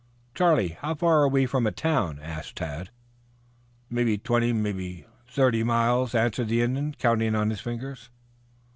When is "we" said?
1.27-1.45